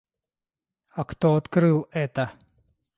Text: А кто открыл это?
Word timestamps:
А 0.95 1.05
кто 1.05 1.35
открыл 1.35 1.87
это? 1.91 2.33